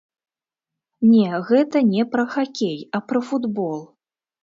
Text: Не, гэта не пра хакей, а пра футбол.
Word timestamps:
Не, 1.09 1.27
гэта 1.51 1.83
не 1.93 2.09
пра 2.17 2.27
хакей, 2.35 2.75
а 2.95 3.07
пра 3.11 3.19
футбол. 3.33 3.79